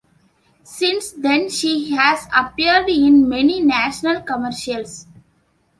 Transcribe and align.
Since 0.63 1.11
then 1.11 1.47
she 1.51 1.91
has 1.91 2.25
appeared 2.35 2.89
in 2.89 3.29
many 3.29 3.59
national 3.61 4.23
commercials. 4.23 5.05